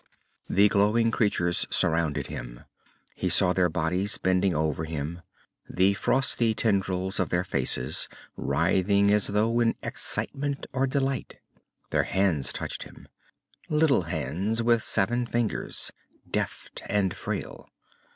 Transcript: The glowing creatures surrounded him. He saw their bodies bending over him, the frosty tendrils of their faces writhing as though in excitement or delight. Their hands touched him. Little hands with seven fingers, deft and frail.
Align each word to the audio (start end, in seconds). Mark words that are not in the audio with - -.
The 0.49 0.67
glowing 0.67 1.11
creatures 1.11 1.67
surrounded 1.69 2.25
him. 2.25 2.61
He 3.13 3.29
saw 3.29 3.53
their 3.53 3.69
bodies 3.69 4.17
bending 4.17 4.55
over 4.55 4.85
him, 4.85 5.21
the 5.69 5.93
frosty 5.93 6.55
tendrils 6.55 7.19
of 7.19 7.29
their 7.29 7.43
faces 7.43 8.07
writhing 8.35 9.11
as 9.13 9.27
though 9.27 9.59
in 9.59 9.75
excitement 9.83 10.65
or 10.73 10.87
delight. 10.87 11.35
Their 11.91 12.05
hands 12.05 12.51
touched 12.51 12.81
him. 12.81 13.09
Little 13.69 14.01
hands 14.01 14.63
with 14.63 14.81
seven 14.81 15.27
fingers, 15.27 15.91
deft 16.31 16.81
and 16.87 17.15
frail. 17.15 17.69